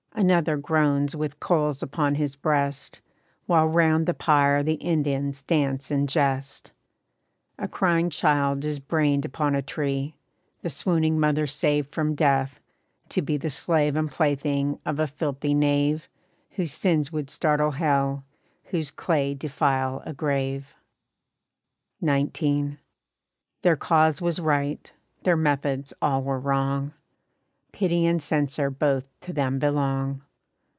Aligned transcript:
Another 0.13 0.55
groans 0.57 1.15
with 1.15 1.39
coals 1.39 1.81
upon 1.81 2.13
his 2.13 2.35
breast, 2.35 3.01
While 3.47 3.67
'round 3.67 4.05
the 4.05 4.13
pyre 4.13 4.61
the 4.61 4.73
Indians 4.73 5.41
dance 5.41 5.89
and 5.89 6.07
jest. 6.07 6.73
A 7.57 7.67
crying 7.67 8.09
child 8.11 8.63
is 8.63 8.79
brained 8.79 9.25
upon 9.25 9.55
a 9.55 9.63
tree, 9.63 10.13
The 10.61 10.69
swooning 10.69 11.17
mother 11.19 11.47
saved 11.47 11.89
from 11.89 12.13
death, 12.13 12.59
to 13.09 13.21
be 13.23 13.37
The 13.37 13.49
slave 13.49 13.95
and 13.95 14.09
plaything 14.11 14.79
of 14.85 14.99
a 14.99 15.07
filthy 15.07 15.55
knave, 15.55 16.07
Whose 16.51 16.73
sins 16.73 17.11
would 17.11 17.29
startle 17.31 17.71
hell, 17.71 18.23
whose 18.65 18.91
clay 18.91 19.33
defile 19.33 20.03
a 20.05 20.13
grave. 20.13 20.75
XIX. 22.05 22.75
Their 23.63 23.77
cause 23.77 24.21
was 24.21 24.39
right, 24.41 24.91
their 25.23 25.37
methods 25.37 25.93
all 25.99 26.21
were 26.21 26.39
wrong. 26.39 26.93
Pity 27.73 28.05
and 28.05 28.21
censure 28.21 28.69
both 28.69 29.05
to 29.21 29.31
them 29.31 29.57
belong. 29.57 30.21